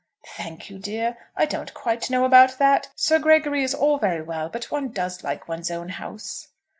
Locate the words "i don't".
1.37-1.75